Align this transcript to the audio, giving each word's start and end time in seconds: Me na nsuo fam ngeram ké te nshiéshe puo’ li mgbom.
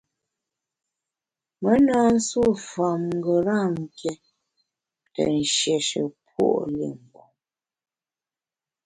Me 1.61 1.73
na 1.85 1.99
nsuo 2.13 2.49
fam 2.69 3.01
ngeram 3.17 3.75
ké 3.97 4.11
te 5.13 5.23
nshiéshe 5.37 6.01
puo’ 6.27 6.59
li 6.73 6.87
mgbom. 6.99 7.31